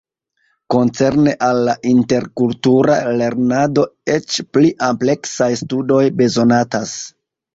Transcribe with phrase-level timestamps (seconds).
[0.75, 3.85] Koncerne al la interkultura lernado
[4.15, 6.97] eĉ pli ampleksaj studoj bezonatas.